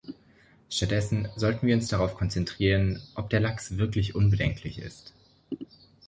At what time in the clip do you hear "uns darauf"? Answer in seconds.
1.75-2.15